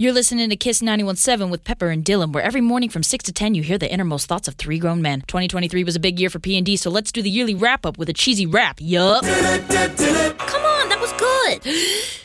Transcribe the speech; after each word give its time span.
You're 0.00 0.14
listening 0.14 0.48
to 0.48 0.56
Kiss 0.56 0.80
917 0.80 1.50
with 1.50 1.62
Pepper 1.62 1.90
and 1.90 2.02
Dylan, 2.02 2.32
where 2.32 2.42
every 2.42 2.62
morning 2.62 2.88
from 2.88 3.02
6 3.02 3.22
to 3.22 3.34
10 3.34 3.54
you 3.54 3.62
hear 3.62 3.76
the 3.76 3.92
innermost 3.92 4.28
thoughts 4.28 4.48
of 4.48 4.54
three 4.54 4.78
grown 4.78 5.02
men. 5.02 5.20
2023 5.26 5.84
was 5.84 5.94
a 5.94 6.00
big 6.00 6.18
year 6.18 6.30
for 6.30 6.38
P&D, 6.38 6.76
so 6.76 6.88
let's 6.88 7.12
do 7.12 7.20
the 7.20 7.28
yearly 7.28 7.54
wrap-up 7.54 7.98
with 7.98 8.08
a 8.08 8.14
cheesy 8.14 8.46
rap. 8.46 8.78
Yup. 8.80 9.22
Come 9.24 10.64
on, 10.64 10.88
that 10.88 10.98
was 11.02 11.12
good. 11.12 11.74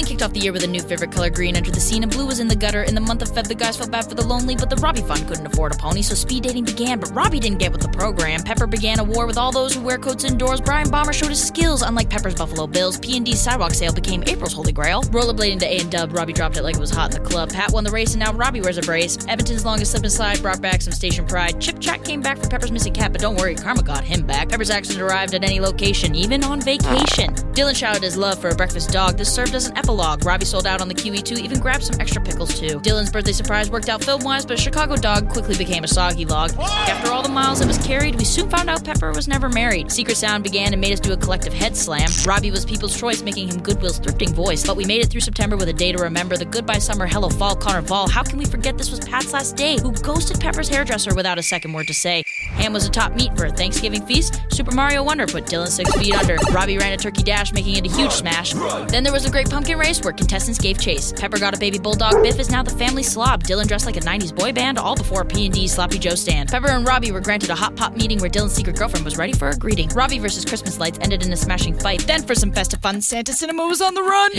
Dylan 0.00 0.06
kicked 0.06 0.22
off 0.22 0.32
the 0.32 0.40
year 0.40 0.52
with 0.52 0.64
a 0.64 0.66
new 0.66 0.80
favorite 0.80 1.12
color 1.12 1.28
green, 1.28 1.56
entered 1.56 1.74
the 1.74 1.80
scene, 1.80 2.02
and 2.02 2.10
blue 2.10 2.26
was 2.26 2.40
in 2.40 2.48
the 2.48 2.56
gutter. 2.56 2.84
In 2.84 2.94
the 2.94 3.00
month 3.00 3.20
of 3.20 3.28
Feb, 3.28 3.46
the 3.46 3.54
guys 3.54 3.76
felt 3.76 3.90
bad 3.90 4.06
for 4.06 4.14
the 4.14 4.26
lonely, 4.26 4.56
but 4.56 4.70
the 4.70 4.76
Robbie 4.76 5.02
Fund 5.02 5.26
couldn't 5.28 5.46
afford 5.46 5.74
a 5.74 5.76
pony, 5.76 6.00
so 6.00 6.14
speed 6.14 6.44
dating 6.44 6.64
began. 6.64 6.98
But 6.98 7.14
Robbie 7.14 7.38
didn't 7.38 7.58
get 7.58 7.70
with 7.70 7.82
the 7.82 7.88
program. 7.88 8.42
Pepper 8.42 8.66
began 8.66 8.98
a 8.98 9.04
war 9.04 9.26
with 9.26 9.36
all 9.36 9.52
those 9.52 9.74
who 9.74 9.82
wear 9.82 9.98
coats 9.98 10.24
indoors. 10.24 10.60
Brian 10.60 10.90
Bomber 10.90 11.12
showed 11.12 11.28
his 11.28 11.46
skills, 11.46 11.82
unlike 11.82 12.08
Pepper's 12.08 12.34
Buffalo 12.34 12.66
Bills. 12.66 12.98
P&D's 12.98 13.40
sidewalk 13.40 13.74
sale 13.74 13.92
became 13.92 14.22
April's 14.26 14.54
holy 14.54 14.72
grail. 14.72 15.02
Rollerblading 15.02 15.58
to 15.60 15.66
A 15.66 15.80
and 15.80 15.90
Dub, 15.90 16.14
Robbie 16.14 16.32
dropped 16.32 16.56
it 16.56 16.62
like 16.62 16.76
it 16.76 16.80
was 16.80 16.90
hot 16.90 17.14
in 17.14 17.22
the 17.22 17.28
club. 17.28 17.50
Pat 17.52 17.70
won 17.70 17.84
the 17.84 17.90
race, 17.90 18.14
and 18.14 18.20
now 18.20 18.32
Robbie 18.32 18.62
wears 18.62 18.78
a 18.78 18.82
brace. 18.82 19.18
Edmonton's 19.28 19.66
longest 19.66 19.90
slip 19.90 20.04
and 20.04 20.12
slide 20.12 20.40
brought 20.40 20.62
back 20.62 20.80
some 20.80 20.94
station 20.94 21.26
pride. 21.26 21.60
Chip 21.60 21.78
Chat 21.78 22.04
came 22.04 22.22
back 22.22 22.38
for 22.38 22.48
Pepper's 22.48 22.72
missing 22.72 22.94
cat, 22.94 23.12
but 23.12 23.20
don't 23.20 23.36
worry, 23.36 23.54
Karma 23.54 23.82
got 23.82 24.02
him 24.02 24.26
back. 24.26 24.48
Pepper's 24.48 24.70
accident 24.70 25.02
arrived 25.02 25.34
at 25.34 25.44
any 25.44 25.60
location, 25.60 26.14
even 26.14 26.42
on 26.42 26.58
vacation. 26.62 27.34
Dylan 27.52 27.74
shouted 27.74 28.02
his 28.02 28.16
love 28.16 28.38
for 28.38 28.48
a 28.48 28.54
breakfast 28.54 28.90
dog. 28.90 29.18
This 29.18 29.32
served 29.34 29.54
as 29.54 29.66
an 29.66 29.76
epilogue. 29.76 30.24
Robbie 30.24 30.44
sold 30.44 30.66
out 30.66 30.80
on 30.80 30.86
the 30.86 30.94
QE2, 30.94 31.38
even 31.38 31.58
grabbed 31.58 31.82
some 31.82 32.00
extra 32.00 32.22
pickles 32.22 32.58
too. 32.58 32.78
Dylan's 32.80 33.10
birthday 33.10 33.32
surprise 33.32 33.70
worked 33.70 33.88
out 33.88 34.04
film 34.04 34.22
wise, 34.22 34.46
but 34.46 34.58
a 34.58 34.62
Chicago 34.62 34.96
dog 34.96 35.28
quickly 35.28 35.56
became 35.56 35.82
a 35.82 35.88
soggy 35.88 36.24
log. 36.24 36.52
After 36.58 37.10
all 37.10 37.22
the 37.22 37.28
miles 37.28 37.60
it 37.60 37.66
was 37.66 37.78
carried, 37.78 38.14
we 38.16 38.24
soon 38.24 38.48
found 38.48 38.70
out 38.70 38.84
Pepper 38.84 39.12
was 39.12 39.26
never 39.26 39.48
married. 39.48 39.90
Secret 39.90 40.16
Sound 40.16 40.44
began 40.44 40.72
and 40.72 40.80
made 40.80 40.92
us 40.92 41.00
do 41.00 41.12
a 41.12 41.16
collective 41.16 41.52
head 41.52 41.76
slam. 41.76 42.08
Robbie 42.24 42.52
was 42.52 42.64
people's 42.64 42.98
choice, 42.98 43.22
making 43.22 43.48
him 43.48 43.60
Goodwill's 43.60 43.98
thrifting 43.98 44.30
voice. 44.30 44.64
But 44.64 44.76
we 44.76 44.84
made 44.84 45.02
it 45.02 45.10
through 45.10 45.22
September 45.22 45.56
with 45.56 45.68
a 45.68 45.72
day 45.72 45.90
to 45.90 45.98
remember. 46.02 46.36
The 46.36 46.44
goodbye 46.44 46.78
summer, 46.78 47.06
hello 47.06 47.28
fall, 47.28 47.56
Connor 47.56 47.82
Vol. 47.82 48.08
How 48.08 48.22
can 48.22 48.38
we 48.38 48.44
forget 48.44 48.78
this 48.78 48.90
was 48.90 49.00
Pat's 49.00 49.32
last 49.32 49.56
day? 49.56 49.76
Who 49.82 49.92
ghosted 49.92 50.38
Pepper's 50.38 50.68
hairdresser 50.68 51.14
without 51.14 51.38
a 51.38 51.42
second 51.42 51.72
word 51.72 51.88
to 51.88 51.94
say? 51.94 52.22
Ham 52.60 52.74
was 52.74 52.84
a 52.84 52.90
top 52.90 53.14
meat 53.14 53.34
for 53.38 53.46
a 53.46 53.50
Thanksgiving 53.50 54.04
feast. 54.04 54.42
Super 54.50 54.74
Mario 54.74 55.02
Wonder 55.02 55.26
put 55.26 55.46
Dylan 55.46 55.68
six 55.68 55.90
feet 55.94 56.14
under. 56.14 56.36
Robbie 56.52 56.76
ran 56.76 56.92
a 56.92 56.96
turkey 56.98 57.22
dash, 57.22 57.54
making 57.54 57.76
it 57.76 57.90
a 57.90 57.96
huge 57.96 58.12
smash. 58.12 58.52
Then 58.88 59.02
there 59.02 59.14
was 59.14 59.24
a 59.24 59.30
great 59.30 59.48
pumpkin 59.48 59.78
race 59.78 60.02
where 60.02 60.12
contestants 60.12 60.58
gave 60.58 60.78
chase. 60.78 61.10
Pepper 61.16 61.38
got 61.38 61.56
a 61.56 61.58
baby 61.58 61.78
bulldog. 61.78 62.22
Biff 62.22 62.38
is 62.38 62.50
now 62.50 62.62
the 62.62 62.70
family 62.70 63.02
slob. 63.02 63.44
Dylan 63.44 63.66
dressed 63.66 63.86
like 63.86 63.96
a 63.96 64.00
90s 64.00 64.36
boy 64.36 64.52
band, 64.52 64.78
all 64.78 64.94
before 64.94 65.24
P&D 65.24 65.68
Sloppy 65.68 65.98
Joe 65.98 66.14
stand. 66.14 66.50
Pepper 66.50 66.68
and 66.68 66.86
Robbie 66.86 67.12
were 67.12 67.22
granted 67.22 67.48
a 67.48 67.54
hot 67.54 67.76
pop 67.76 67.96
meeting 67.96 68.18
where 68.18 68.28
Dylan's 68.28 68.52
secret 68.52 68.76
girlfriend 68.76 69.06
was 69.06 69.16
ready 69.16 69.32
for 69.32 69.48
a 69.48 69.56
greeting. 69.56 69.88
Robbie 69.88 70.18
versus 70.18 70.44
Christmas 70.44 70.78
lights 70.78 70.98
ended 71.00 71.24
in 71.24 71.32
a 71.32 71.38
smashing 71.38 71.78
fight. 71.78 72.06
Then 72.06 72.24
for 72.24 72.34
some 72.34 72.52
festive 72.52 72.82
fun, 72.82 73.00
Santa 73.00 73.32
Cinema 73.32 73.66
was 73.66 73.80
on 73.80 73.94
the 73.94 74.02
run. 74.02 74.32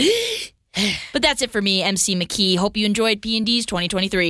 but 1.14 1.24
that's 1.24 1.42
it 1.42 1.50
for 1.50 1.62
me, 1.62 1.82
MC 1.82 2.16
McKee. 2.16 2.58
Hope 2.58 2.78
you 2.78 2.86
enjoyed 2.86 3.22
P&D's 3.22 3.66
2023. 3.66 4.30